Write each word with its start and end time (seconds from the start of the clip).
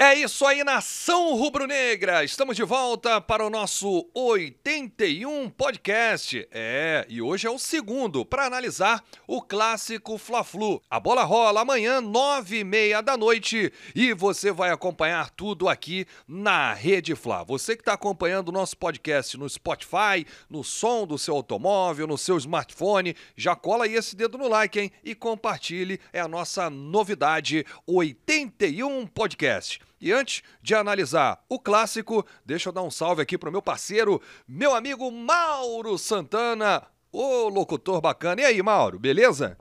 É 0.00 0.14
isso 0.14 0.46
aí, 0.46 0.62
nação 0.62 1.34
rubro-negra! 1.34 2.22
Estamos 2.22 2.54
de 2.54 2.62
volta 2.62 3.20
para 3.20 3.44
o 3.44 3.50
nosso 3.50 4.08
81 4.14 5.50
podcast. 5.50 6.46
É, 6.52 7.04
e 7.08 7.20
hoje 7.20 7.48
é 7.48 7.50
o 7.50 7.58
segundo 7.58 8.24
para 8.24 8.46
analisar 8.46 9.04
o 9.26 9.42
clássico 9.42 10.16
Fla-Flu. 10.16 10.80
A 10.88 11.00
bola 11.00 11.24
rola 11.24 11.62
amanhã, 11.62 12.00
nove 12.00 12.60
e 12.60 12.64
meia 12.64 13.00
da 13.00 13.16
noite, 13.16 13.72
e 13.92 14.14
você 14.14 14.52
vai 14.52 14.70
acompanhar 14.70 15.30
tudo 15.30 15.68
aqui 15.68 16.06
na 16.28 16.72
Rede 16.72 17.16
Fla. 17.16 17.42
Você 17.42 17.74
que 17.74 17.82
está 17.82 17.94
acompanhando 17.94 18.50
o 18.50 18.52
nosso 18.52 18.76
podcast 18.76 19.36
no 19.36 19.48
Spotify, 19.48 20.24
no 20.48 20.62
som 20.62 21.08
do 21.08 21.18
seu 21.18 21.34
automóvel, 21.34 22.06
no 22.06 22.16
seu 22.16 22.38
smartphone, 22.38 23.16
já 23.36 23.56
cola 23.56 23.84
aí 23.84 23.96
esse 23.96 24.14
dedo 24.14 24.38
no 24.38 24.46
like, 24.46 24.78
hein? 24.78 24.92
E 25.02 25.12
compartilhe, 25.12 25.98
é 26.12 26.20
a 26.20 26.28
nossa 26.28 26.70
novidade 26.70 27.66
81 27.84 29.04
podcast. 29.08 29.87
E 30.00 30.12
antes 30.12 30.42
de 30.62 30.74
analisar 30.74 31.42
o 31.48 31.58
clássico, 31.58 32.24
deixa 32.44 32.68
eu 32.68 32.72
dar 32.72 32.82
um 32.82 32.90
salve 32.90 33.22
aqui 33.22 33.36
pro 33.36 33.50
meu 33.50 33.60
parceiro, 33.60 34.22
meu 34.46 34.74
amigo 34.74 35.10
Mauro 35.10 35.98
Santana, 35.98 36.82
ô 37.10 37.48
locutor 37.48 38.00
bacana. 38.00 38.42
E 38.42 38.44
aí, 38.44 38.62
Mauro, 38.62 38.98
beleza? 38.98 39.58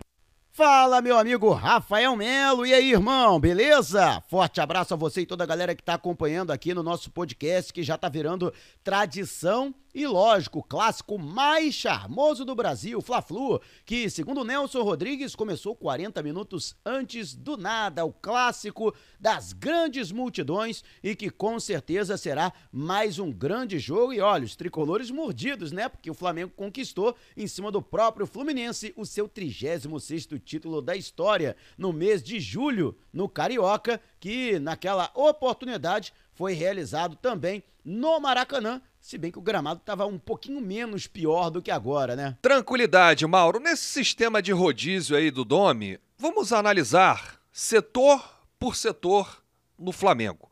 Fala, 0.57 1.01
meu 1.01 1.19
amigo 1.19 1.51
Rafael 1.51 2.15
Melo. 2.15 2.65
E 2.65 2.73
aí, 2.73 2.91
irmão, 2.91 3.39
beleza? 3.39 4.23
Forte 4.27 4.59
abraço 4.59 4.91
a 4.91 4.97
você 4.97 5.21
e 5.21 5.25
toda 5.27 5.43
a 5.43 5.47
galera 5.47 5.75
que 5.75 5.83
está 5.83 5.93
acompanhando 5.93 6.49
aqui 6.49 6.73
no 6.73 6.81
nosso 6.81 7.11
podcast, 7.11 7.71
que 7.71 7.83
já 7.83 7.93
está 7.93 8.09
virando 8.09 8.51
tradição 8.83 9.71
e 9.97 10.05
lógico, 10.05 10.59
o 10.59 10.63
clássico 10.63 11.17
mais 11.17 11.73
charmoso 11.73 12.45
do 12.45 12.53
Brasil, 12.53 13.01
Fla-Flu, 13.01 13.59
que, 13.83 14.07
segundo 14.11 14.43
Nelson 14.43 14.83
Rodrigues, 14.83 15.35
começou 15.35 15.75
40 15.75 16.21
minutos 16.21 16.75
antes 16.85 17.33
do 17.33 17.57
nada, 17.57 18.05
o 18.05 18.13
clássico 18.13 18.93
das 19.19 19.53
grandes 19.53 20.11
multidões 20.11 20.83
e 21.01 21.15
que 21.15 21.31
com 21.31 21.59
certeza 21.59 22.15
será 22.15 22.53
mais 22.71 23.17
um 23.17 23.31
grande 23.31 23.79
jogo. 23.79 24.13
E 24.13 24.21
olha, 24.21 24.45
os 24.45 24.55
tricolores 24.55 25.09
mordidos, 25.09 25.71
né? 25.71 25.89
Porque 25.89 26.11
o 26.11 26.13
Flamengo 26.13 26.53
conquistou 26.55 27.15
em 27.35 27.47
cima 27.47 27.71
do 27.71 27.81
próprio 27.81 28.27
Fluminense 28.27 28.93
o 28.95 29.03
seu 29.03 29.27
36º 29.27 30.39
título 30.39 30.79
da 30.79 30.95
história 30.95 31.57
no 31.75 31.91
mês 31.91 32.21
de 32.21 32.39
julho 32.39 32.95
no 33.11 33.27
Carioca, 33.27 33.99
que 34.19 34.59
naquela 34.59 35.09
oportunidade 35.15 36.13
foi 36.33 36.53
realizado 36.53 37.15
também 37.15 37.63
no 37.83 38.19
Maracanã, 38.19 38.79
se 38.99 39.17
bem 39.17 39.31
que 39.31 39.39
o 39.39 39.41
gramado 39.41 39.79
estava 39.79 40.05
um 40.05 40.19
pouquinho 40.19 40.61
menos 40.61 41.07
pior 41.07 41.49
do 41.49 41.61
que 41.61 41.71
agora, 41.71 42.15
né? 42.15 42.37
Tranquilidade, 42.41 43.25
Mauro. 43.25 43.59
Nesse 43.59 43.83
sistema 43.83 44.41
de 44.41 44.51
rodízio 44.51 45.15
aí 45.15 45.31
do 45.31 45.45
Dome, 45.45 45.99
vamos 46.17 46.51
analisar 46.51 47.39
setor 47.51 48.23
por 48.59 48.75
setor 48.75 49.41
no 49.77 49.91
Flamengo. 49.91 50.49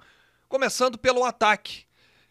Começando 0.48 0.98
pelo 0.98 1.24
ataque. 1.24 1.86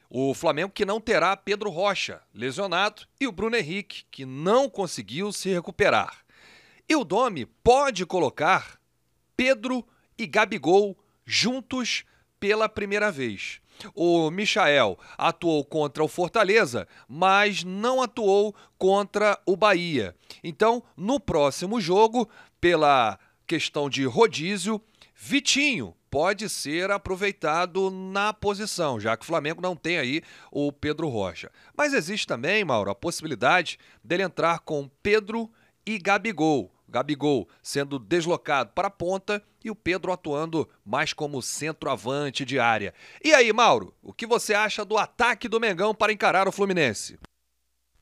O 0.08 0.32
Flamengo 0.32 0.72
que 0.72 0.84
não 0.84 1.00
terá 1.00 1.36
Pedro 1.36 1.70
Rocha, 1.70 2.22
lesionado, 2.32 3.02
e 3.20 3.26
o 3.26 3.32
Bruno 3.32 3.56
Henrique, 3.56 4.04
que 4.10 4.24
não 4.24 4.70
conseguiu 4.70 5.32
se 5.32 5.52
recuperar. 5.52 6.24
E 6.88 6.94
o 6.94 7.04
Dome 7.04 7.46
pode 7.46 8.06
colocar 8.06 8.78
Pedro 9.36 9.84
e 10.16 10.26
Gabigol 10.26 10.96
juntos 11.26 12.04
pela 12.38 12.68
primeira 12.68 13.10
vez. 13.10 13.60
O 13.94 14.30
Michael 14.30 14.98
atuou 15.18 15.64
contra 15.64 16.02
o 16.02 16.08
Fortaleza, 16.08 16.86
mas 17.08 17.64
não 17.64 18.02
atuou 18.02 18.54
contra 18.78 19.38
o 19.46 19.56
Bahia. 19.56 20.14
Então, 20.42 20.82
no 20.96 21.18
próximo 21.20 21.80
jogo, 21.80 22.28
pela 22.60 23.18
questão 23.46 23.90
de 23.90 24.04
rodízio, 24.04 24.80
Vitinho 25.14 25.94
pode 26.10 26.48
ser 26.48 26.90
aproveitado 26.90 27.90
na 27.90 28.32
posição, 28.32 29.00
já 29.00 29.16
que 29.16 29.24
o 29.24 29.26
Flamengo 29.26 29.60
não 29.60 29.74
tem 29.74 29.98
aí 29.98 30.22
o 30.50 30.70
Pedro 30.72 31.08
Rocha. 31.08 31.50
Mas 31.76 31.92
existe 31.92 32.26
também, 32.26 32.64
Mauro, 32.64 32.90
a 32.90 32.94
possibilidade 32.94 33.78
dele 34.02 34.22
entrar 34.22 34.60
com 34.60 34.88
Pedro 35.02 35.50
e 35.86 35.98
Gabigol. 35.98 36.73
Gabigol 36.94 37.48
sendo 37.60 37.98
deslocado 37.98 38.70
para 38.72 38.86
a 38.86 38.90
ponta 38.90 39.42
e 39.64 39.68
o 39.68 39.74
Pedro 39.74 40.12
atuando 40.12 40.68
mais 40.84 41.12
como 41.12 41.42
centroavante 41.42 42.44
de 42.44 42.60
área. 42.60 42.94
E 43.24 43.34
aí, 43.34 43.52
Mauro, 43.52 43.92
o 44.00 44.12
que 44.12 44.24
você 44.24 44.54
acha 44.54 44.84
do 44.84 44.96
ataque 44.96 45.48
do 45.48 45.58
Mengão 45.58 45.92
para 45.92 46.12
encarar 46.12 46.46
o 46.46 46.52
Fluminense? 46.52 47.18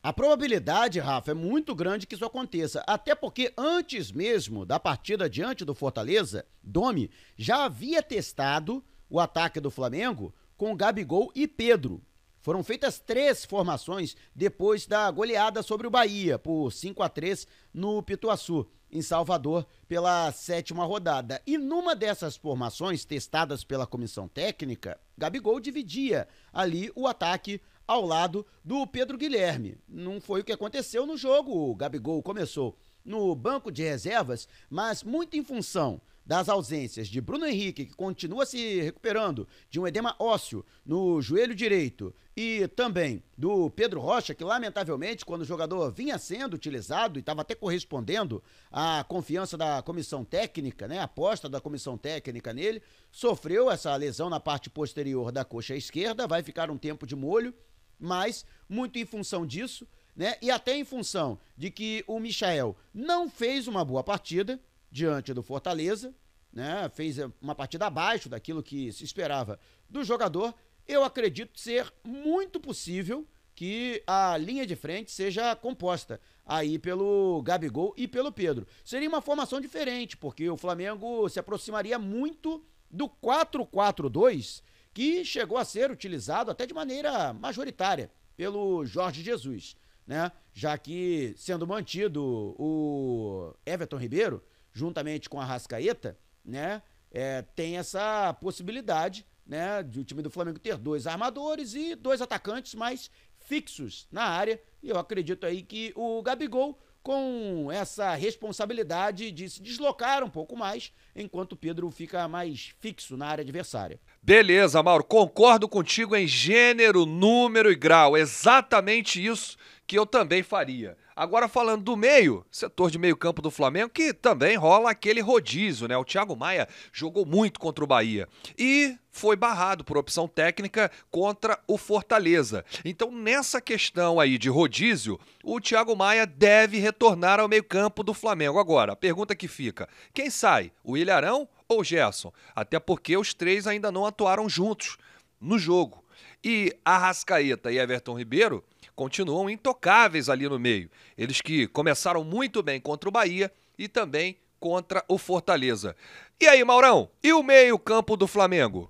A 0.03 0.13
probabilidade, 0.13 0.99
Rafa, 0.99 1.31
é 1.31 1.35
muito 1.35 1.75
grande 1.75 2.07
que 2.07 2.15
isso 2.15 2.25
aconteça, 2.25 2.85
até 2.87 3.15
porque 3.15 3.55
antes 3.57 4.13
mesmo 4.13 4.67
da 4.67 4.79
partida 4.79 5.31
diante 5.31 5.65
do 5.65 5.75
Fortaleza, 5.75 6.45
Domi 6.63 7.11
já 7.35 7.65
havia 7.65 8.03
testado 8.03 8.85
o 9.09 9.19
ataque 9.19 9.59
do 9.59 9.71
Flamengo 9.71 10.35
com 10.55 10.77
Gabigol 10.77 11.33
e 11.35 11.49
Pedro. 11.49 12.03
Foram 12.43 12.65
feitas 12.65 12.99
três 12.99 13.45
formações 13.45 14.17
depois 14.35 14.85
da 14.85 15.09
goleada 15.13 15.63
sobre 15.63 15.87
o 15.87 15.91
Bahia 15.91 16.41
por 16.41 16.73
5 16.73 17.01
a 17.01 17.09
3 17.09 17.47
no 17.73 18.03
Pituaçu 18.03 18.69
em 18.93 19.01
Salvador 19.01 19.67
pela 19.89 20.31
sétima 20.31 20.85
rodada. 20.85 21.41
E 21.47 21.57
numa 21.57 21.97
dessas 21.97 22.37
formações 22.37 23.05
testadas 23.05 23.65
pela 23.65 23.87
comissão 23.87 24.29
técnica, 24.29 25.01
Gabigol 25.17 25.59
dividia 25.59 26.29
ali 26.53 26.93
o 26.95 27.07
ataque 27.07 27.61
ao 27.87 28.05
lado 28.05 28.47
do 28.65 28.87
Pedro 28.87 29.17
Guilherme. 29.17 29.79
Não 29.89 30.21
foi 30.21 30.43
o 30.43 30.45
que 30.45 30.53
aconteceu 30.53 31.07
no 31.07 31.17
jogo. 31.17 31.71
O 31.71 31.75
Gabigol 31.75 32.23
começou 32.23 32.77
no 33.05 33.35
banco 33.35 33.73
de 33.73 33.83
reservas, 33.83 34.47
mas 34.71 35.03
muito 35.03 35.37
em 35.37 35.43
função 35.43 36.01
das 36.25 36.49
ausências 36.49 37.09
de 37.09 37.21
Bruno 37.21 37.47
Henrique, 37.47 37.87
que 37.87 37.95
continua 37.95 38.47
se 38.47 38.81
recuperando 38.81 39.47
de 39.69 39.81
um 39.81 39.87
edema 39.87 40.15
ósseo 40.19 40.65
no 40.85 41.21
joelho 41.21 41.55
direito, 41.55 42.15
e 42.37 42.67
também 42.69 43.23
do 43.37 43.69
Pedro 43.71 44.01
Rocha, 44.01 44.35
que 44.35 44.45
lamentavelmente, 44.45 45.25
quando 45.25 45.43
o 45.43 45.47
jogador 45.47 45.93
vinha 45.93 46.17
sendo 46.17 46.55
utilizado 46.55 47.19
e 47.19 47.21
estava 47.21 47.43
até 47.43 47.55
correspondendo 47.55 48.43
à 48.71 49.05
confiança 49.05 49.57
da 49.57 49.83
comissão 49.83 50.25
técnica, 50.25 50.89
né, 50.89 50.99
a 50.99 51.05
aposta 51.05 51.49
da 51.49 51.61
comissão 51.61 51.99
técnica 51.99 52.53
nele, 52.53 52.83
sofreu 53.11 53.71
essa 53.71 53.95
lesão 53.97 54.31
na 54.31 54.41
parte 54.41 54.71
posterior 54.71 55.31
da 55.31 55.45
coxa 55.45 55.77
esquerda, 55.77 56.27
vai 56.27 56.43
ficar 56.43 56.71
um 56.71 56.79
tempo 56.79 57.07
de 57.07 57.15
molho, 57.15 57.53
mas 57.99 58.47
muito 58.69 58.99
em 58.99 59.05
função 59.05 59.47
disso, 59.47 59.87
né, 60.17 60.37
e 60.41 60.51
até 60.51 60.75
em 60.77 60.85
função 60.85 61.39
de 61.57 61.71
que 61.71 62.03
o 62.07 62.19
Michael 62.19 62.77
não 62.95 63.29
fez 63.29 63.69
uma 63.69 63.85
boa 63.85 64.03
partida, 64.03 64.59
diante 64.93 65.33
do 65.33 65.43
Fortaleza, 65.43 66.15
né? 66.53 66.89
Fez 66.91 67.17
uma 67.41 67.55
partida 67.55 67.87
abaixo 67.87 68.29
daquilo 68.29 68.63
que 68.63 68.93
se 68.93 69.03
esperava 69.03 69.59
do 69.89 70.05
jogador. 70.05 70.55
Eu 70.87 71.03
acredito 71.03 71.59
ser 71.59 71.91
muito 72.05 72.61
possível 72.61 73.27
que 73.55 74.03
a 74.07 74.37
linha 74.37 74.67
de 74.67 74.77
frente 74.77 75.11
seja 75.11 75.57
composta 75.57 76.21
aí 76.45 76.79
pelo 76.79 77.43
Gabigol 77.43 77.95
e 77.97 78.07
pelo 78.07 78.31
Pedro. 78.31 78.67
Seria 78.85 79.09
uma 79.09 79.23
formação 79.23 79.61
diferente, 79.61 80.17
porque 80.17 80.49
o 80.49 80.57
Flamengo 80.57 81.29
se 81.29 81.41
aproximaria 81.41 81.99
muito 81.99 82.63
do 82.91 83.09
4-4-2 83.09 84.63
que 84.93 85.25
chegou 85.25 85.57
a 85.57 85.65
ser 85.65 85.91
utilizado 85.91 86.51
até 86.51 86.67
de 86.67 86.75
maneira 86.75 87.33
majoritária 87.33 88.11
pelo 88.37 88.85
Jorge 88.85 89.23
Jesus, 89.23 89.75
né? 90.07 90.31
Já 90.53 90.77
que 90.77 91.33
sendo 91.37 91.67
mantido 91.67 92.55
o 92.59 93.55
Everton 93.65 93.97
Ribeiro, 93.97 94.43
juntamente 94.73 95.29
com 95.29 95.41
a 95.41 95.45
Rascaeta, 95.45 96.19
né, 96.45 96.83
é, 97.11 97.43
tem 97.43 97.77
essa 97.77 98.33
possibilidade, 98.35 99.27
né, 99.47 99.83
de 99.83 100.01
o 100.01 100.05
time 100.05 100.23
do 100.23 100.31
Flamengo 100.31 100.59
ter 100.59 100.77
dois 100.77 101.07
armadores 101.07 101.75
e 101.75 101.95
dois 101.95 102.23
atacantes 102.23 102.75
mais 102.75 103.11
fixos 103.39 104.09
na 104.11 104.25
área. 104.25 104.61
E 104.83 104.89
eu 104.89 104.99
acredito 104.99 105.45
aí 105.45 105.63
que 105.63 105.93
o 105.95 106.23
Gabigol 106.23 106.79
com 107.03 107.69
essa 107.73 108.15
responsabilidade 108.15 109.31
de 109.33 109.51
se 109.51 109.61
deslocar 109.61 110.23
um 110.23 110.31
pouco 110.31 110.57
mais, 110.57 110.93
enquanto 111.17 111.53
o 111.53 111.57
Pedro 111.57 111.91
fica 111.91 112.29
mais 112.29 112.73
fixo 112.79 113.17
na 113.17 113.27
área 113.27 113.43
adversária. 113.43 114.01
Beleza, 114.25 114.81
Mauro, 114.85 115.03
concordo 115.03 115.69
contigo 115.69 116.15
em 116.15 116.29
gênero, 116.29 117.05
número 117.05 117.73
e 117.73 117.75
grau. 117.75 118.17
Exatamente 118.17 119.25
isso 119.25 119.57
que 119.85 119.99
eu 119.99 120.07
também 120.07 120.45
faria. 120.45 120.97
Agora 121.17 121.49
falando 121.49 121.83
do 121.83 121.97
meio, 121.97 122.47
setor 122.49 122.89
de 122.89 123.01
meio 123.01 123.17
campo 123.17 123.43
do 123.43 123.51
Flamengo, 123.51 123.91
que 123.91 124.15
também 124.15 124.57
rola 124.57 124.93
aquele 124.93 125.21
rodízio, 125.21 125.89
né? 125.89 125.97
O 125.97 126.05
Thiago 126.05 126.37
Maia 126.37 126.69
jogou 126.93 127.27
muito 127.27 127.59
contra 127.59 127.83
o 127.83 127.87
Bahia 127.87 128.29
e 128.57 128.97
foi 129.11 129.35
barrado 129.35 129.83
por 129.83 129.99
opção 129.99 130.29
técnica 130.29 130.89
contra 131.11 131.59
o 131.67 131.77
Fortaleza. 131.77 132.65
Então, 132.85 133.11
nessa 133.11 133.61
questão 133.61 134.21
aí 134.21 134.39
de 134.39 134.49
rodízio, 134.49 135.19
o 135.43 135.61
Thiago 135.61 135.97
Maia 135.97 136.27
deve 136.27 136.79
retornar 136.79 137.41
ao 137.41 137.49
meio 137.49 137.65
campo 137.65 138.05
do 138.05 138.15
Flamengo. 138.15 138.59
Agora, 138.59 138.93
a 138.93 138.97
pergunta 138.97 139.35
que 139.35 139.49
fica, 139.49 139.89
quem 140.15 140.31
sai, 140.31 140.73
o 140.83 140.97
Ilharão 140.97 141.49
ou 141.73 141.85
Gerson? 141.85 142.33
Até 142.55 142.79
porque 142.79 143.17
os 143.17 143.35
três 143.35 143.67
ainda 143.67 143.91
não 143.91 144.07
atuaram 144.07 144.49
juntos 144.49 144.97
no 145.41 145.59
jogo. 145.59 146.05
E 146.45 146.77
Arrascaeta 146.85 147.71
e 147.71 147.79
Everton 147.79 148.17
Ribeiro 148.17 148.65
continuam 148.95 149.49
intocáveis 149.49 150.29
ali 150.29 150.49
no 150.49 150.59
meio. 150.59 150.91
Eles 151.17 151.41
que 151.41 151.67
começaram 151.67 152.25
muito 152.25 152.63
bem 152.63 152.81
contra 152.81 153.09
o 153.09 153.13
Bahia 153.13 153.53
e 153.79 153.89
também 153.89 154.37
contra 154.59 155.05
o 155.09 155.19
Fortaleza. 155.19 155.97
E 156.41 156.47
aí, 156.47 156.65
Maurão? 156.65 157.11
E 157.23 157.33
o 157.33 157.43
meio-campo 157.43 158.17
do 158.17 158.27
Flamengo? 158.27 158.89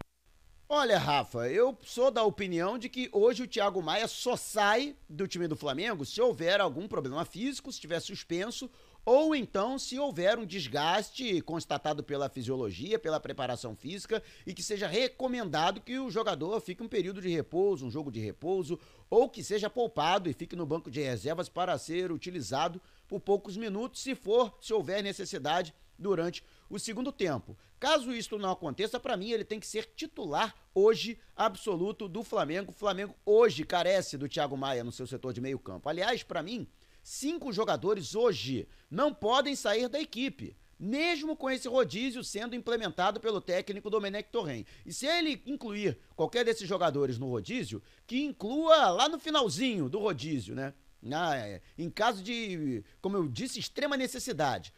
Olha, 0.75 0.99
Rafa, 0.99 1.51
eu 1.51 1.77
sou 1.83 2.11
da 2.11 2.25
opinião 2.25 2.79
de 2.79 2.89
que 2.89 3.07
hoje 3.13 3.43
o 3.43 3.47
Thiago 3.47 3.83
Maia 3.83 4.09
só 4.09 4.37
sai 4.37 4.97
do 5.07 5.29
time 5.29 5.47
do 5.47 5.55
Flamengo 5.55 6.03
se 6.03 6.19
houver 6.19 6.63
algum 6.63 6.89
problema 6.89 7.27
físico, 7.27 7.71
se 7.71 7.77
estiver 7.77 8.01
suspenso, 8.01 8.71
ou 9.05 9.37
então 9.37 9.79
se 9.79 9.99
houver 9.99 10.39
um 10.39 10.47
desgaste 10.47 11.43
constatado 11.43 12.03
pela 12.03 12.31
fisiologia, 12.31 12.99
pela 12.99 13.21
preparação 13.21 13.77
física 13.77 14.23
e 14.47 14.55
que 14.55 14.63
seja 14.63 14.87
recomendado 14.87 15.79
que 15.79 15.99
o 15.99 16.11
jogador 16.11 16.59
fique 16.59 16.83
um 16.83 16.89
período 16.89 17.21
de 17.21 17.29
repouso, 17.29 17.85
um 17.85 17.91
jogo 17.91 18.11
de 18.11 18.21
repouso, 18.21 18.81
ou 19.11 19.29
que 19.29 19.45
seja 19.45 19.69
poupado 19.69 20.31
e 20.31 20.33
fique 20.33 20.57
no 20.57 20.65
banco 20.65 20.91
de 20.91 21.03
reservas 21.03 21.51
para 21.51 21.77
ser 21.77 22.11
utilizado 22.11 22.81
por 23.07 23.21
poucos 23.21 23.59
minutos, 23.59 24.01
se 24.01 24.15
for, 24.15 24.57
se 24.59 24.73
houver 24.73 25.03
necessidade 25.03 25.75
durante 25.99 26.43
o 26.73 26.79
segundo 26.79 27.13
tempo. 27.13 27.57
Caso 27.79 28.13
isso 28.13 28.39
não 28.39 28.51
aconteça, 28.51 28.99
para 28.99 29.17
mim 29.17 29.31
ele 29.31 29.45
tem 29.45 29.61
que 29.61 29.67
ser 29.67 29.91
titular 29.95 30.55
hoje 30.75 31.19
absoluto 31.37 32.09
do 32.09 32.25
Flamengo. 32.25 32.71
O 32.71 32.75
Flamengo 32.75 33.15
hoje 33.27 33.65
carece 33.65 34.17
do 34.17 34.29
Thiago 34.29 34.57
Maia 34.57 34.83
no 34.83 34.91
seu 34.91 35.07
setor 35.07 35.35
de 35.35 35.41
meio 35.41 35.59
campo. 35.59 35.89
Aliás, 35.89 36.23
para 36.23 36.43
mim, 36.43 36.67
cinco 37.03 37.53
jogadores 37.53 38.15
hoje 38.15 38.67
não 38.91 39.13
podem 39.13 39.55
sair 39.55 39.89
da 39.89 40.01
equipe 40.01 40.57
mesmo 40.79 41.37
com 41.37 41.49
esse 41.49 41.69
rodízio 41.69 42.25
sendo 42.25 42.57
implementado 42.57 43.21
pelo 43.21 43.41
técnico 43.41 43.89
Domenech 43.89 44.31
Torren. 44.33 44.67
E 44.85 44.93
se 44.93 45.07
ele 45.07 45.41
incluir 45.47 45.97
qualquer 46.17 46.45
desses 46.45 46.69
jogadores 46.69 47.19
no 47.19 47.29
rodízio, 47.29 47.81
que 48.05 48.25
inclua 48.25 48.91
lá 48.91 49.09
no 49.09 49.17
finalzinho 49.17 49.89
do 49.89 50.01
rodízio, 50.01 50.57
né? 50.57 50.75
Na, 51.01 51.35
em 51.79 51.89
caso 51.89 52.21
de, 52.21 52.83
como 53.01 53.17
eu 53.17 53.29
disse, 53.29 53.61
extrema 53.61 53.97
necessidade. 53.97 54.73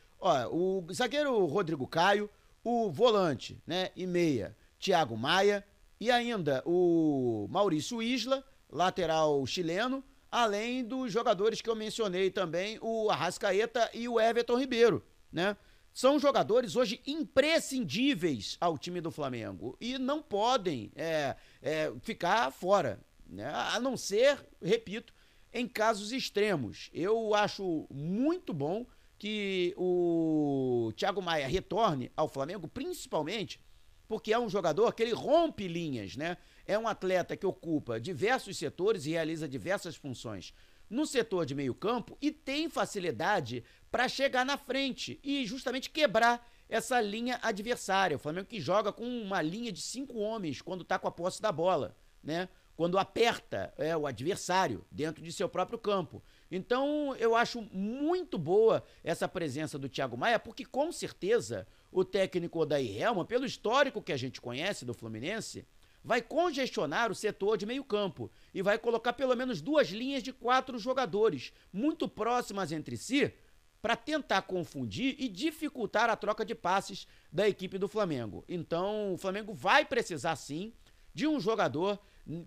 O 0.50 0.82
zagueiro 0.90 1.44
Rodrigo 1.44 1.86
Caio, 1.86 2.30
o 2.62 2.90
volante, 2.90 3.60
né, 3.66 3.90
e 3.94 4.06
meia, 4.06 4.56
Thiago 4.78 5.18
Maia, 5.18 5.62
e 6.00 6.10
ainda 6.10 6.62
o 6.64 7.46
Maurício 7.50 8.02
Isla, 8.02 8.42
lateral 8.70 9.46
chileno, 9.46 10.02
além 10.30 10.82
dos 10.82 11.12
jogadores 11.12 11.60
que 11.60 11.68
eu 11.68 11.76
mencionei 11.76 12.30
também, 12.30 12.78
o 12.80 13.10
Arrascaeta 13.10 13.90
e 13.92 14.08
o 14.08 14.18
Everton 14.18 14.58
Ribeiro, 14.58 15.04
né? 15.30 15.56
São 15.92 16.18
jogadores 16.18 16.74
hoje 16.74 17.00
imprescindíveis 17.06 18.56
ao 18.60 18.76
time 18.76 19.00
do 19.00 19.12
Flamengo 19.12 19.76
e 19.80 19.96
não 19.96 20.20
podem 20.20 20.90
é, 20.96 21.36
é, 21.62 21.92
ficar 22.00 22.50
fora, 22.50 22.98
né? 23.26 23.48
a 23.54 23.78
não 23.78 23.96
ser, 23.96 24.44
repito, 24.60 25.14
em 25.52 25.68
casos 25.68 26.10
extremos. 26.10 26.90
Eu 26.92 27.32
acho 27.32 27.86
muito 27.88 28.52
bom 28.52 28.84
que 29.18 29.74
o 29.76 30.92
Thiago 30.96 31.22
Maia 31.22 31.46
retorne 31.46 32.10
ao 32.16 32.28
Flamengo, 32.28 32.68
principalmente 32.68 33.60
porque 34.06 34.32
é 34.32 34.38
um 34.38 34.48
jogador 34.48 34.92
que 34.94 35.02
ele 35.02 35.14
rompe 35.14 35.66
linhas, 35.66 36.16
né? 36.16 36.36
É 36.66 36.78
um 36.78 36.86
atleta 36.86 37.36
que 37.36 37.46
ocupa 37.46 38.00
diversos 38.00 38.56
setores 38.56 39.06
e 39.06 39.10
realiza 39.10 39.48
diversas 39.48 39.96
funções 39.96 40.52
no 40.88 41.06
setor 41.06 41.46
de 41.46 41.54
meio-campo 41.54 42.16
e 42.20 42.30
tem 42.30 42.68
facilidade 42.68 43.64
para 43.90 44.08
chegar 44.08 44.44
na 44.44 44.56
frente 44.56 45.18
e 45.22 45.46
justamente 45.46 45.90
quebrar 45.90 46.46
essa 46.68 47.00
linha 47.00 47.38
adversária. 47.42 48.16
O 48.16 48.20
Flamengo 48.20 48.46
que 48.46 48.60
joga 48.60 48.92
com 48.92 49.04
uma 49.04 49.40
linha 49.40 49.72
de 49.72 49.80
cinco 49.80 50.18
homens 50.18 50.60
quando 50.60 50.82
está 50.82 50.98
com 50.98 51.08
a 51.08 51.12
posse 51.12 51.40
da 51.40 51.50
bola, 51.50 51.96
né? 52.22 52.48
Quando 52.76 52.98
aperta 52.98 53.72
é, 53.78 53.96
o 53.96 54.06
adversário 54.06 54.84
dentro 54.90 55.22
de 55.22 55.32
seu 55.32 55.48
próprio 55.48 55.78
campo. 55.78 56.22
Então, 56.50 57.14
eu 57.16 57.36
acho 57.36 57.62
muito 57.72 58.36
boa 58.36 58.82
essa 59.02 59.28
presença 59.28 59.78
do 59.78 59.88
Thiago 59.88 60.16
Maia, 60.16 60.38
porque 60.38 60.64
com 60.64 60.90
certeza 60.90 61.66
o 61.92 62.04
técnico 62.04 62.58
Odair 62.58 63.00
Helma, 63.00 63.24
pelo 63.24 63.44
histórico 63.44 64.02
que 64.02 64.12
a 64.12 64.16
gente 64.16 64.40
conhece 64.40 64.84
do 64.84 64.92
Fluminense, 64.92 65.64
vai 66.02 66.20
congestionar 66.20 67.10
o 67.10 67.14
setor 67.14 67.56
de 67.56 67.64
meio-campo 67.64 68.30
e 68.52 68.60
vai 68.60 68.78
colocar 68.78 69.14
pelo 69.14 69.34
menos 69.34 69.62
duas 69.62 69.88
linhas 69.88 70.22
de 70.22 70.32
quatro 70.32 70.78
jogadores 70.78 71.52
muito 71.72 72.06
próximas 72.06 72.72
entre 72.72 72.96
si 72.96 73.32
para 73.80 73.96
tentar 73.96 74.42
confundir 74.42 75.14
e 75.18 75.28
dificultar 75.28 76.08
a 76.08 76.16
troca 76.16 76.44
de 76.44 76.54
passes 76.54 77.06
da 77.32 77.48
equipe 77.48 77.78
do 77.78 77.88
Flamengo. 77.88 78.44
Então, 78.48 79.14
o 79.14 79.18
Flamengo 79.18 79.54
vai 79.54 79.84
precisar 79.84 80.36
sim 80.36 80.72
de 81.12 81.26
um 81.26 81.38
jogador 81.38 81.98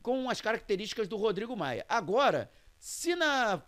com 0.01 0.29
as 0.29 0.41
características 0.41 1.07
do 1.07 1.18
Rodrigo 1.18 1.56
Maia. 1.56 1.85
Agora, 1.88 2.51
se 2.77 3.15
na 3.15 3.62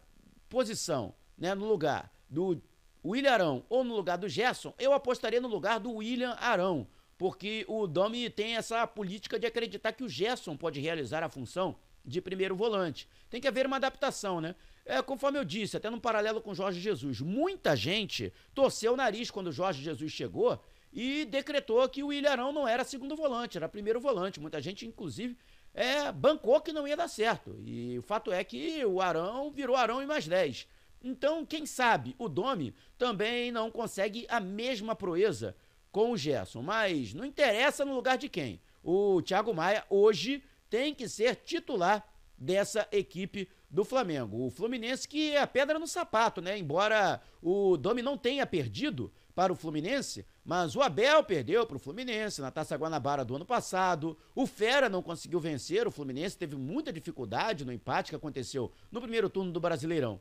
posição, 0.50 1.14
né, 1.38 1.54
no 1.54 1.66
lugar 1.66 2.12
do 2.30 2.62
William 3.04 3.32
Arão 3.32 3.66
ou 3.70 3.84
no 3.84 3.96
lugar 3.96 4.18
do 4.18 4.28
Gerson, 4.28 4.74
eu 4.78 4.94
apostaria 4.94 5.40
no 5.40 5.48
lugar 5.48 5.80
do 5.80 5.94
William 5.94 6.36
Arão, 6.40 6.88
porque 7.18 7.66
o 7.68 7.88
Domi 7.88 8.30
tem 8.30 8.56
essa 8.56 8.86
política 8.88 9.40
de 9.40 9.46
acreditar 9.46 9.92
que 9.94 10.04
o 10.04 10.10
Gerson 10.10 10.58
pode 10.58 10.80
realizar 10.80 11.24
a 11.24 11.30
função 11.30 11.78
de 12.04 12.22
primeiro 12.22 12.56
volante. 12.56 13.08
Tem 13.30 13.40
que 13.40 13.48
haver 13.48 13.66
uma 13.66 13.76
adaptação, 13.76 14.42
né? 14.42 14.56
É, 14.86 15.02
conforme 15.02 15.38
eu 15.38 15.46
disse, 15.46 15.78
até 15.78 15.90
no 15.90 16.02
paralelo 16.02 16.42
com 16.42 16.54
Jorge 16.54 16.80
Jesus, 16.80 17.22
muita 17.22 17.76
gente 17.76 18.34
torceu 18.56 18.94
o 18.94 18.98
nariz 18.98 19.30
quando 19.30 19.52
Jorge 19.52 19.84
Jesus 19.84 20.12
chegou 20.12 20.60
e 20.92 21.26
decretou 21.26 21.88
que 21.88 22.02
o 22.02 22.08
William 22.08 22.32
Arão 22.32 22.52
não 22.52 22.68
era 22.68 22.84
segundo 22.84 23.16
volante, 23.16 23.58
era 23.58 23.70
primeiro 23.70 24.00
volante. 24.00 24.40
Muita 24.40 24.60
gente, 24.60 24.88
inclusive, 24.88 25.38
é, 25.74 26.12
bancou 26.12 26.62
que 26.62 26.74
não 26.74 26.88
ia 26.88 26.98
dar 26.98 27.08
certo. 27.08 27.56
E 27.66 27.98
o 27.98 28.02
fato 28.02 28.32
é 28.32 28.44
que 28.44 28.84
o 28.86 29.02
Arão 29.02 29.52
virou 29.52 29.76
Arão 29.76 30.02
e 30.02 30.06
mais 30.06 30.28
10. 30.28 30.68
Então, 31.02 31.46
quem 31.46 31.66
sabe, 31.66 32.16
o 32.18 32.28
Domi 32.28 32.76
também 32.98 33.52
não 33.52 33.72
consegue 33.72 34.26
a 34.30 34.40
mesma 34.40 34.96
proeza 34.96 35.56
com 35.92 36.12
o 36.12 36.18
Gerson. 36.18 36.62
Mas 36.62 37.14
não 37.14 37.26
interessa 37.26 37.86
no 37.86 37.96
lugar 37.96 38.18
de 38.18 38.28
quem. 38.28 38.62
O 38.84 39.22
Thiago 39.22 39.54
Maia 39.54 39.86
hoje 39.90 40.44
tem 40.70 40.94
que 40.94 41.08
ser 41.08 41.36
titular 41.38 42.06
dessa 42.38 42.88
equipe 42.92 43.50
do 43.70 43.86
Flamengo. 43.86 44.46
O 44.46 44.50
Fluminense 44.50 45.08
que 45.08 45.32
é 45.32 45.42
a 45.42 45.48
pedra 45.48 45.78
no 45.78 45.88
sapato, 45.88 46.42
né? 46.42 46.58
Embora 46.58 47.22
o 47.42 47.78
Domi 47.78 48.02
não 48.02 48.18
tenha 48.18 48.46
perdido 48.46 49.12
para 49.40 49.54
o 49.54 49.56
Fluminense, 49.56 50.26
mas 50.44 50.76
o 50.76 50.82
Abel 50.82 51.24
perdeu 51.24 51.66
para 51.66 51.78
o 51.78 51.80
Fluminense 51.80 52.42
na 52.42 52.52
Taça 52.52 52.76
Guanabara 52.76 53.24
do 53.24 53.38
ano 53.38 53.46
passado. 53.46 54.18
O 54.36 54.46
Fera 54.46 54.90
não 54.90 55.02
conseguiu 55.02 55.40
vencer. 55.40 55.88
O 55.88 55.92
Fluminense 55.92 56.38
teve 56.38 56.58
muita 56.58 56.92
dificuldade 56.92 57.64
no 57.64 57.72
empate 57.72 58.10
que 58.10 58.18
aconteceu 58.18 58.70
no 58.92 59.00
primeiro 59.00 59.30
turno 59.30 59.54
do 59.54 59.60
Brasileirão 59.62 60.20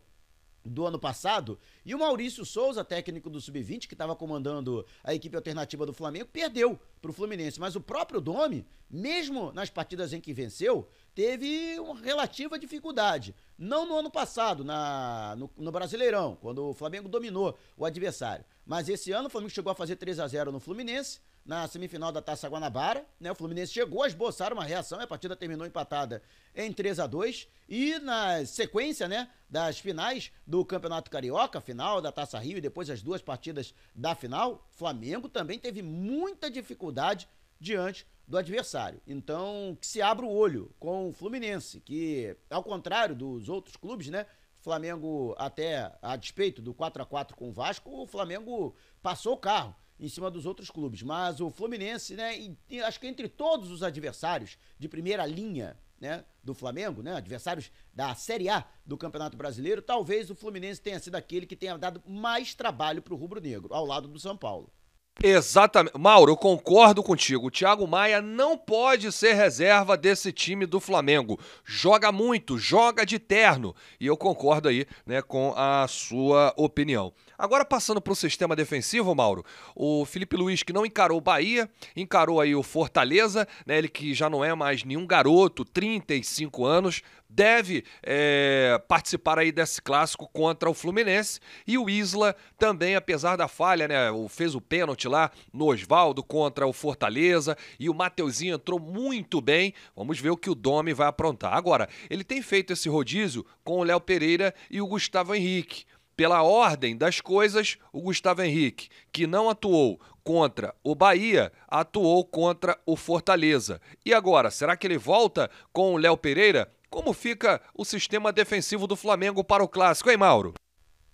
do 0.64 0.86
ano 0.86 0.98
passado. 0.98 1.58
E 1.84 1.94
o 1.94 1.98
Maurício 1.98 2.44
Souza, 2.44 2.84
técnico 2.84 3.30
do 3.30 3.40
Sub-20, 3.40 3.86
que 3.86 3.94
estava 3.94 4.14
comandando 4.14 4.84
a 5.02 5.14
equipe 5.14 5.36
alternativa 5.36 5.86
do 5.86 5.92
Flamengo, 5.92 6.26
perdeu 6.26 6.78
para 7.00 7.10
o 7.10 7.14
Fluminense. 7.14 7.60
Mas 7.60 7.76
o 7.76 7.80
próprio 7.80 8.20
Domi, 8.20 8.66
mesmo 8.90 9.52
nas 9.52 9.70
partidas 9.70 10.12
em 10.12 10.20
que 10.20 10.32
venceu, 10.32 10.88
teve 11.14 11.78
uma 11.80 12.00
relativa 12.00 12.58
dificuldade. 12.58 13.34
Não 13.56 13.86
no 13.86 13.96
ano 13.96 14.10
passado, 14.10 14.64
na, 14.64 15.34
no, 15.36 15.50
no 15.56 15.72
Brasileirão, 15.72 16.36
quando 16.40 16.68
o 16.68 16.74
Flamengo 16.74 17.08
dominou 17.08 17.56
o 17.76 17.84
adversário. 17.84 18.44
Mas 18.64 18.88
esse 18.88 19.12
ano 19.12 19.28
o 19.28 19.30
Flamengo 19.30 19.50
chegou 19.50 19.70
a 19.70 19.74
fazer 19.74 19.96
3 19.96 20.20
a 20.20 20.28
0 20.28 20.52
no 20.52 20.60
Fluminense 20.60 21.20
na 21.48 21.66
semifinal 21.66 22.12
da 22.12 22.20
Taça 22.20 22.46
Guanabara, 22.46 23.06
né? 23.18 23.32
O 23.32 23.34
Fluminense 23.34 23.72
chegou 23.72 24.02
a 24.02 24.06
esboçar 24.06 24.52
uma 24.52 24.64
reação, 24.64 25.00
a 25.00 25.06
partida 25.06 25.34
terminou 25.34 25.66
empatada 25.66 26.22
em 26.54 26.70
3 26.70 27.00
a 27.00 27.06
2 27.06 27.48
e 27.66 27.98
na 28.00 28.44
sequência, 28.44 29.08
né, 29.08 29.30
das 29.48 29.78
finais 29.78 30.30
do 30.46 30.62
Campeonato 30.62 31.10
Carioca, 31.10 31.58
final 31.58 32.02
da 32.02 32.12
Taça 32.12 32.38
Rio 32.38 32.58
e 32.58 32.60
depois 32.60 32.90
as 32.90 33.00
duas 33.00 33.22
partidas 33.22 33.74
da 33.94 34.14
final, 34.14 34.68
Flamengo 34.72 35.26
também 35.26 35.58
teve 35.58 35.80
muita 35.80 36.50
dificuldade 36.50 37.26
diante 37.58 38.06
do 38.26 38.36
adversário. 38.36 39.00
Então, 39.06 39.74
que 39.80 39.86
se 39.86 40.02
abra 40.02 40.26
o 40.26 40.30
olho 40.30 40.70
com 40.78 41.08
o 41.08 41.12
Fluminense, 41.14 41.80
que 41.80 42.36
ao 42.50 42.62
contrário 42.62 43.16
dos 43.16 43.48
outros 43.48 43.74
clubes, 43.74 44.08
né, 44.08 44.26
Flamengo 44.60 45.34
até 45.38 45.96
a 46.02 46.14
despeito 46.14 46.60
do 46.60 46.74
4 46.74 47.02
a 47.02 47.06
4 47.06 47.34
com 47.34 47.48
o 47.48 47.52
Vasco, 47.52 48.02
o 48.02 48.06
Flamengo 48.06 48.76
passou 49.00 49.32
o 49.32 49.38
carro 49.38 49.74
em 49.98 50.08
cima 50.08 50.30
dos 50.30 50.46
outros 50.46 50.70
clubes. 50.70 51.02
Mas 51.02 51.40
o 51.40 51.50
Fluminense, 51.50 52.14
né, 52.14 52.38
e, 52.68 52.80
acho 52.80 53.00
que 53.00 53.06
entre 53.06 53.28
todos 53.28 53.70
os 53.70 53.82
adversários 53.82 54.58
de 54.78 54.88
primeira 54.88 55.26
linha, 55.26 55.76
né, 56.00 56.24
do 56.42 56.54
Flamengo, 56.54 57.02
né, 57.02 57.14
adversários 57.14 57.70
da 57.92 58.14
Série 58.14 58.48
A 58.48 58.64
do 58.86 58.96
Campeonato 58.96 59.36
Brasileiro, 59.36 59.82
talvez 59.82 60.30
o 60.30 60.34
Fluminense 60.34 60.80
tenha 60.80 61.00
sido 61.00 61.16
aquele 61.16 61.46
que 61.46 61.56
tenha 61.56 61.76
dado 61.76 62.02
mais 62.06 62.54
trabalho 62.54 63.02
para 63.02 63.14
o 63.14 63.16
rubro-negro, 63.16 63.74
ao 63.74 63.84
lado 63.84 64.08
do 64.08 64.18
São 64.18 64.36
Paulo. 64.36 64.72
Exatamente. 65.22 65.98
Mauro, 65.98 66.32
eu 66.32 66.36
concordo 66.36 67.02
contigo. 67.02 67.48
O 67.48 67.50
Thiago 67.50 67.88
Maia 67.88 68.22
não 68.22 68.56
pode 68.56 69.10
ser 69.10 69.34
reserva 69.34 69.96
desse 69.96 70.32
time 70.32 70.64
do 70.64 70.78
Flamengo. 70.78 71.38
Joga 71.64 72.12
muito, 72.12 72.56
joga 72.56 73.04
de 73.04 73.18
terno. 73.18 73.74
E 73.98 74.06
eu 74.06 74.16
concordo 74.16 74.68
aí 74.68 74.86
né, 75.04 75.20
com 75.20 75.52
a 75.56 75.86
sua 75.88 76.54
opinião. 76.56 77.12
Agora 77.36 77.64
passando 77.64 78.00
para 78.00 78.12
o 78.12 78.16
sistema 78.16 78.54
defensivo, 78.54 79.14
Mauro, 79.14 79.44
o 79.74 80.04
Felipe 80.04 80.36
Luiz 80.36 80.62
que 80.62 80.72
não 80.72 80.86
encarou 80.86 81.18
o 81.18 81.20
Bahia, 81.20 81.68
encarou 81.96 82.40
aí 82.40 82.54
o 82.54 82.64
Fortaleza, 82.64 83.46
né, 83.64 83.78
ele 83.78 83.88
que 83.88 84.12
já 84.12 84.28
não 84.28 84.44
é 84.44 84.54
mais 84.54 84.82
nenhum 84.82 85.06
garoto, 85.06 85.64
35 85.64 86.64
anos, 86.64 87.02
deve 87.28 87.84
é, 88.02 88.80
participar 88.88 89.38
aí 89.38 89.52
desse 89.52 89.82
clássico 89.82 90.28
contra 90.32 90.70
o 90.70 90.74
Fluminense. 90.74 91.40
E 91.66 91.76
o 91.76 91.90
Isla 91.90 92.34
também, 92.58 92.96
apesar 92.96 93.36
da 93.36 93.46
falha, 93.46 93.86
né? 93.86 93.96
Fez 94.28 94.54
o 94.54 94.60
pênalti 94.60 95.06
lá 95.06 95.30
no 95.52 95.66
Oswaldo 95.66 96.22
contra 96.22 96.66
o 96.66 96.72
Fortaleza. 96.72 97.56
E 97.78 97.88
o 97.88 97.94
Mateuzinho 97.94 98.54
entrou 98.54 98.80
muito 98.80 99.40
bem. 99.40 99.74
Vamos 99.94 100.18
ver 100.18 100.30
o 100.30 100.36
que 100.36 100.50
o 100.50 100.54
Domi 100.54 100.92
vai 100.92 101.08
aprontar. 101.08 101.54
Agora, 101.54 101.88
ele 102.08 102.24
tem 102.24 102.40
feito 102.40 102.72
esse 102.72 102.88
rodízio 102.88 103.44
com 103.62 103.80
o 103.80 103.84
Léo 103.84 104.00
Pereira 104.00 104.54
e 104.70 104.80
o 104.80 104.86
Gustavo 104.86 105.34
Henrique. 105.34 105.84
Pela 106.16 106.42
ordem 106.42 106.96
das 106.96 107.20
coisas, 107.20 107.78
o 107.92 108.00
Gustavo 108.00 108.42
Henrique, 108.42 108.88
que 109.12 109.24
não 109.24 109.48
atuou 109.48 110.00
contra 110.24 110.74
o 110.82 110.92
Bahia, 110.92 111.52
atuou 111.68 112.24
contra 112.24 112.76
o 112.84 112.96
Fortaleza. 112.96 113.80
E 114.04 114.12
agora, 114.12 114.50
será 114.50 114.76
que 114.76 114.84
ele 114.84 114.98
volta 114.98 115.48
com 115.72 115.94
o 115.94 115.96
Léo 115.96 116.16
Pereira? 116.16 116.68
Como 116.90 117.12
fica 117.12 117.60
o 117.74 117.84
sistema 117.84 118.32
defensivo 118.32 118.86
do 118.86 118.96
Flamengo 118.96 119.44
para 119.44 119.62
o 119.62 119.68
clássico, 119.68 120.10
hein, 120.10 120.16
Mauro? 120.16 120.54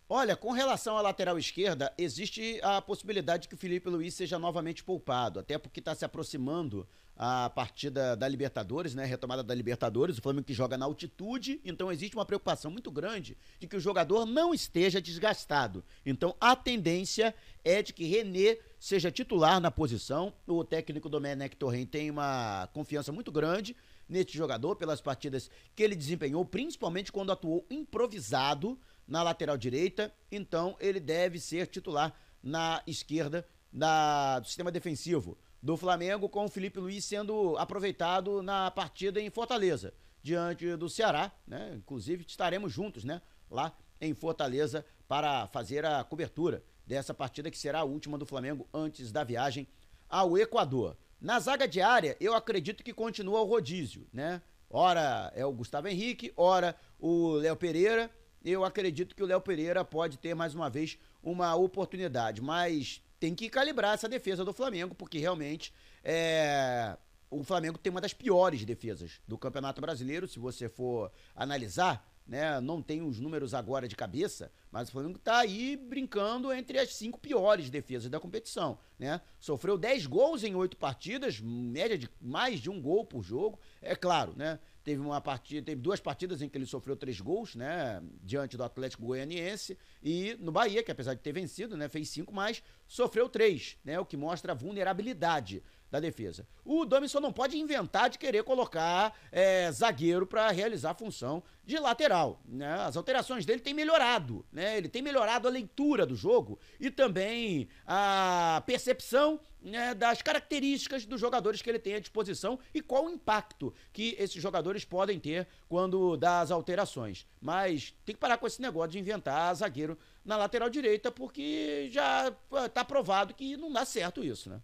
Olha, 0.09 0.37
com 0.37 0.52
relação 0.52 0.97
à 0.97 1.00
lateral 1.00 1.37
esquerda, 1.37 1.93
existe 1.99 2.61
a 2.62 2.81
possibilidade 2.81 3.43
de 3.43 3.49
que 3.49 3.54
o 3.54 3.59
Felipe 3.59 3.88
Luiz 3.88 4.14
seja 4.14 4.38
novamente 4.38 4.85
poupado, 4.85 5.40
até 5.40 5.59
porque 5.59 5.81
está 5.81 5.95
se 5.95 6.04
aproximando 6.04 6.87
a 7.16 7.50
partida 7.50 8.14
da 8.14 8.28
Libertadores, 8.28 8.95
né? 8.95 9.04
Retomada 9.04 9.43
da 9.43 9.54
Libertadores, 9.54 10.19
o 10.19 10.23
Flamengo 10.23 10.47
que 10.47 10.54
joga 10.54 10.78
na 10.78 10.85
altitude, 10.85 11.61
então 11.64 11.90
existe 11.90 12.14
uma 12.14 12.25
preocupação 12.26 12.71
muito 12.71 12.90
grande 12.90 13.37
de 13.59 13.66
que 13.66 13.76
o 13.76 13.81
jogador 13.81 14.26
não 14.26 14.54
esteja 14.54 15.00
desgastado. 15.00 15.83
Então 16.04 16.37
a 16.40 16.54
tendência 16.54 17.35
é 17.64 17.83
de 17.83 17.93
que 17.93 18.04
René 18.04 18.59
seja 18.78 19.11
titular 19.11 19.59
na 19.59 19.71
posição. 19.71 20.33
O 20.47 20.62
técnico 20.62 21.09
Domenech 21.09 21.57
Torren 21.57 21.87
tem 21.87 22.11
uma 22.11 22.69
confiança 22.73 23.11
muito 23.11 23.33
grande 23.33 23.75
neste 24.14 24.38
jogador 24.38 24.76
pelas 24.76 25.00
partidas 25.00 25.50
que 25.75 25.83
ele 25.83 25.97
desempenhou, 25.97 26.44
principalmente 26.44 27.11
quando 27.11 27.33
atuou 27.33 27.66
improvisado 27.68 28.78
na 29.09 29.25
lateral 29.25 29.59
direita. 29.59 30.14
Então 30.30 30.76
ele 30.78 31.00
deve 31.00 31.40
ser 31.40 31.66
titular 31.66 32.14
na 32.40 32.80
esquerda 32.87 33.44
da, 33.73 34.38
do 34.38 34.47
sistema 34.47 34.71
defensivo 34.71 35.37
do 35.61 35.76
Flamengo, 35.76 36.28
com 36.28 36.44
o 36.44 36.49
Felipe 36.49 36.78
Luiz 36.78 37.04
sendo 37.04 37.56
aproveitado 37.59 38.40
na 38.40 38.71
partida 38.71 39.21
em 39.21 39.30
Fortaleza, 39.30 39.92
diante 40.23 40.76
do 40.76 40.88
Ceará, 40.88 41.33
né? 41.44 41.73
Inclusive 41.75 42.25
estaremos 42.28 42.73
juntos, 42.73 43.02
né? 43.02 43.21
Lá 43.50 43.76
em 44.00 44.14
Fortaleza 44.14 44.85
para 45.09 45.49
fazer 45.49 45.85
a 45.85 46.04
cobertura 46.04 46.62
dessa 46.87 47.12
partida 47.12 47.50
que 47.50 47.59
será 47.59 47.80
a 47.80 47.85
última 47.85 48.16
do 48.16 48.26
Flamengo 48.26 48.68
antes 48.73 49.11
da 49.11 49.25
viagem 49.25 49.66
ao 50.09 50.38
Equador. 50.38 50.97
Na 51.25 51.40
zaga 51.40 51.66
de 51.66 51.81
área, 51.81 52.19
eu 52.21 52.35
acredito 52.35 52.85
que 52.85 52.93
continua 52.93 53.40
o 53.40 53.47
rodízio, 53.47 54.07
né? 54.12 54.43
Ora 54.69 55.33
é 55.35 55.43
o 55.47 55.52
Gustavo 55.54 55.88
Henrique, 55.88 56.31
ora 56.37 56.76
o 57.00 57.37
Léo 57.37 57.57
Pereira. 57.57 58.11
Eu 58.45 58.62
acredito 58.62 59.16
que 59.16 59.23
o 59.23 59.26
Léo 59.26 59.40
Pereira 59.40 59.83
pode 59.87 60.19
ter 60.19 60.35
mais 60.35 60.54
uma 60.54 60.69
vez 60.69 60.99
uma 61.23 61.54
oportunidade, 61.54 62.43
mas 62.43 63.02
tem 63.19 63.35
que 63.35 63.49
calibrar 63.49 63.95
essa 63.95 64.07
defesa 64.07 64.45
do 64.45 64.52
Flamengo, 64.52 64.95
porque 64.95 65.16
realmente 65.16 65.73
é, 66.04 66.95
o 67.31 67.43
Flamengo 67.43 67.78
tem 67.78 67.90
uma 67.90 68.02
das 68.02 68.12
piores 68.12 68.62
defesas 68.66 69.23
do 69.26 69.38
Campeonato 69.38 69.81
Brasileiro, 69.81 70.28
se 70.28 70.38
você 70.38 70.69
for 70.69 71.11
analisar, 71.35 72.07
né? 72.26 72.61
Não 72.61 72.81
tem 72.81 73.02
os 73.02 73.21
números 73.21 73.52
agora 73.52 73.87
de 73.87 73.95
cabeça, 73.95 74.50
mas 74.71 74.88
o 74.88 74.93
Flamengo 74.93 75.19
está 75.19 75.38
aí 75.38 75.76
brincando 75.76 76.52
entre 76.52 76.78
as 76.78 76.95
cinco 76.95 77.19
piores 77.19 77.69
defesas 77.69 78.11
da 78.11 78.19
competição, 78.19 78.78
né? 78.99 79.21
Sofreu 79.38 79.76
10 79.76 80.07
gols 80.07 80.43
em 80.43 80.54
oito 80.54 80.76
partidas, 80.76 81.40
média 81.40 81.99
de 81.99 82.09
mais 82.21 82.61
de 82.61 82.71
um 82.71 82.81
gol 82.81 83.04
por 83.04 83.23
jogo. 83.23 83.59
É 83.83 83.95
claro, 83.95 84.33
né? 84.37 84.59
Teve 84.83 85.00
uma 85.00 85.21
partida, 85.21 85.64
teve 85.64 85.81
duas 85.81 85.99
partidas 86.00 86.43
em 86.43 86.49
que 86.49 86.59
ele 86.59 86.66
sofreu 86.66 86.97
três 86.97 87.21
gols, 87.21 87.54
né? 87.54 88.02
Diante 88.23 88.57
do 88.57 88.64
Atlético 88.64 89.04
Goianiense 89.04 89.78
e 90.02 90.37
no 90.40 90.52
Bahia, 90.52 90.83
que 90.83 90.90
apesar 90.90 91.14
de 91.14 91.21
ter 91.21 91.33
vencido, 91.33 91.76
né? 91.76 91.88
Fez 91.88 92.09
cinco, 92.11 92.35
mas 92.35 92.62
sofreu 92.87 93.28
três, 93.28 93.78
né? 93.85 93.99
O 93.99 94.04
que 94.04 94.16
mostra 94.16 94.52
a 94.52 94.54
vulnerabilidade 94.54 95.62
da 95.95 96.01
defesa. 96.01 96.45
O 96.65 96.85
Domi 96.85 97.09
só 97.09 97.21
não 97.21 97.33
pode 97.33 97.57
inventar 97.57 98.11
de 98.11 98.19
querer 98.19 98.43
colocar 98.43 99.17
é, 99.31 99.71
zagueiro 99.71 100.27
para 100.27 100.51
realizar 100.51 100.91
a 100.91 100.95
função 100.95 101.41
de 101.65 101.79
lateral. 101.79 102.41
Né? 102.45 102.69
As 102.81 102.97
alterações 102.97 103.47
dele 103.47 103.61
têm 103.61 103.73
melhorado, 103.73 104.45
né? 104.53 104.77
Ele 104.77 104.89
tem 104.89 105.01
melhorado 105.01 105.47
a 105.47 105.51
leitura 105.51 106.05
do 106.05 106.17
jogo 106.17 106.59
e 106.81 106.91
também 106.91 107.69
a 107.87 108.61
percepção 108.67 109.39
né, 109.63 109.95
das 109.95 110.21
características 110.21 111.07
dos 111.07 111.21
jogadores 111.21 111.63
que 111.63 111.71
ele 111.71 111.79
tem 111.79 111.95
à 111.95 112.01
disposição 112.01 112.59
e 112.75 112.83
qual 112.83 113.07
o 113.07 113.11
impacto 113.11 113.73
que 113.93 114.17
esses 114.19 114.43
jogadores 114.43 114.85
podem 114.85 115.21
ter 115.21 115.47
quando 115.69 116.17
dá 116.17 116.41
as 116.41 116.51
alterações. 116.51 117.25
Mas 117.41 117.95
tem 118.05 118.17
que 118.17 118.21
parar 118.21 118.37
com 118.37 118.49
esse 118.49 118.61
negócio 118.61 118.91
de 118.91 118.99
inventar 118.99 119.55
zagueiro 119.55 119.97
na 120.25 120.37
lateral 120.37 120.69
direita, 120.69 121.13
porque 121.13 121.89
já 121.93 122.35
está 122.67 122.85
provado 122.85 123.33
que 123.33 123.57
não 123.57 123.73
dá 123.73 123.85
certo 123.85 124.25
isso, 124.25 124.51
né? 124.51 124.61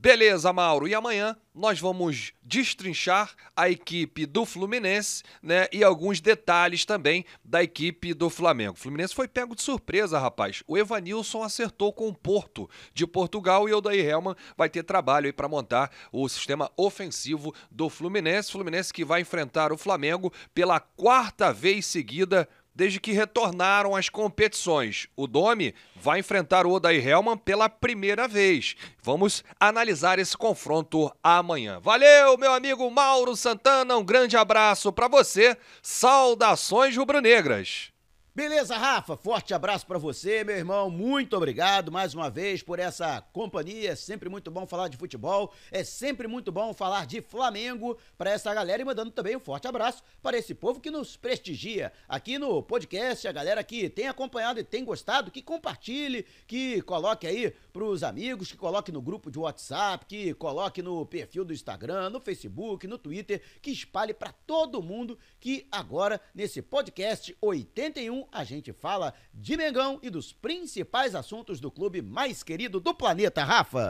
Beleza, 0.00 0.52
Mauro. 0.52 0.86
E 0.86 0.94
amanhã 0.94 1.36
nós 1.52 1.80
vamos 1.80 2.32
destrinchar 2.40 3.34
a 3.56 3.68
equipe 3.68 4.26
do 4.26 4.46
Fluminense, 4.46 5.24
né? 5.42 5.66
E 5.72 5.82
alguns 5.82 6.20
detalhes 6.20 6.84
também 6.84 7.24
da 7.44 7.64
equipe 7.64 8.14
do 8.14 8.30
Flamengo. 8.30 8.74
O 8.74 8.78
Fluminense 8.78 9.12
foi 9.12 9.26
pego 9.26 9.56
de 9.56 9.62
surpresa, 9.62 10.16
rapaz. 10.16 10.62
O 10.68 10.78
Evanilson 10.78 11.42
acertou 11.42 11.92
com 11.92 12.06
o 12.06 12.14
Porto 12.14 12.70
de 12.94 13.08
Portugal 13.08 13.68
e 13.68 13.74
o 13.74 13.80
Daí 13.80 13.98
Helman 13.98 14.36
vai 14.56 14.68
ter 14.68 14.84
trabalho 14.84 15.26
aí 15.26 15.32
para 15.32 15.48
montar 15.48 15.90
o 16.12 16.28
sistema 16.28 16.70
ofensivo 16.76 17.52
do 17.68 17.88
Fluminense. 17.88 18.52
Fluminense 18.52 18.92
que 18.92 19.04
vai 19.04 19.22
enfrentar 19.22 19.72
o 19.72 19.76
Flamengo 19.76 20.32
pela 20.54 20.78
quarta 20.78 21.52
vez 21.52 21.84
seguida 21.86 22.48
desde 22.78 23.00
que 23.00 23.10
retornaram 23.10 23.96
às 23.96 24.08
competições. 24.08 25.08
O 25.16 25.26
Domi 25.26 25.74
vai 25.96 26.20
enfrentar 26.20 26.64
o 26.64 26.70
Odair 26.70 27.04
Helman 27.04 27.36
pela 27.36 27.68
primeira 27.68 28.28
vez. 28.28 28.76
Vamos 29.02 29.42
analisar 29.58 30.20
esse 30.20 30.36
confronto 30.36 31.12
amanhã. 31.20 31.80
Valeu, 31.80 32.38
meu 32.38 32.52
amigo 32.52 32.88
Mauro 32.88 33.34
Santana, 33.34 33.96
um 33.96 34.04
grande 34.04 34.36
abraço 34.36 34.92
para 34.92 35.08
você. 35.08 35.56
Saudações 35.82 36.96
rubro-negras. 36.96 37.90
Beleza, 38.38 38.78
Rafa? 38.78 39.16
Forte 39.16 39.52
abraço 39.52 39.84
para 39.84 39.98
você, 39.98 40.44
meu 40.44 40.54
irmão. 40.54 40.88
Muito 40.88 41.36
obrigado 41.36 41.90
mais 41.90 42.14
uma 42.14 42.30
vez 42.30 42.62
por 42.62 42.78
essa 42.78 43.20
companhia. 43.32 43.90
É 43.90 43.96
sempre 43.96 44.28
muito 44.28 44.48
bom 44.48 44.64
falar 44.64 44.86
de 44.86 44.96
futebol. 44.96 45.52
É 45.72 45.82
sempre 45.82 46.28
muito 46.28 46.52
bom 46.52 46.72
falar 46.72 47.04
de 47.04 47.20
Flamengo 47.20 47.98
para 48.16 48.30
essa 48.30 48.54
galera 48.54 48.80
e 48.80 48.84
mandando 48.84 49.10
também 49.10 49.34
um 49.34 49.40
forte 49.40 49.66
abraço 49.66 50.04
para 50.22 50.38
esse 50.38 50.54
povo 50.54 50.78
que 50.78 50.88
nos 50.88 51.16
prestigia 51.16 51.92
aqui 52.08 52.38
no 52.38 52.62
podcast. 52.62 53.26
A 53.26 53.32
galera 53.32 53.64
que 53.64 53.90
tem 53.90 54.06
acompanhado 54.06 54.60
e 54.60 54.62
tem 54.62 54.84
gostado, 54.84 55.32
que 55.32 55.42
compartilhe, 55.42 56.24
que 56.46 56.80
coloque 56.82 57.26
aí 57.26 57.52
pros 57.72 58.04
amigos, 58.04 58.52
que 58.52 58.56
coloque 58.56 58.92
no 58.92 59.02
grupo 59.02 59.32
de 59.32 59.38
WhatsApp, 59.40 60.06
que 60.06 60.32
coloque 60.34 60.80
no 60.80 61.04
perfil 61.04 61.44
do 61.44 61.52
Instagram, 61.52 62.10
no 62.10 62.20
Facebook, 62.20 62.86
no 62.86 62.98
Twitter, 62.98 63.42
que 63.60 63.72
espalhe 63.72 64.14
para 64.14 64.30
todo 64.30 64.80
mundo 64.80 65.18
que 65.40 65.66
agora 65.72 66.20
nesse 66.32 66.62
podcast 66.62 67.36
81 67.40 68.27
a 68.32 68.44
gente 68.44 68.72
fala 68.72 69.14
de 69.32 69.56
Mengão 69.56 69.98
e 70.02 70.10
dos 70.10 70.32
principais 70.32 71.14
assuntos 71.14 71.60
do 71.60 71.70
clube 71.70 72.02
mais 72.02 72.42
querido 72.42 72.80
do 72.80 72.94
planeta, 72.94 73.44
Rafa. 73.44 73.86